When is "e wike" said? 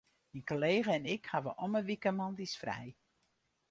1.75-2.11